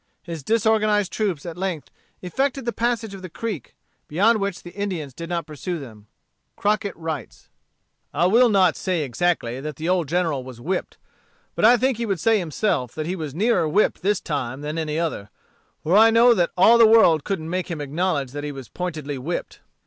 [0.23, 1.91] His disorganized troops at length
[2.23, 3.75] effected the passage of the creek,
[4.07, 6.07] beyond which the Indians did not pursue them.
[6.55, 7.49] Crockett writes:
[8.11, 10.97] "I will not say exactly that the old General was whipped.
[11.53, 14.79] But I think he would say himself that he was nearer whipped this time than
[14.79, 15.29] any other;
[15.83, 19.19] for I know that all the world couldn't make him acknowledge that he was pointedly
[19.19, 19.59] whipped.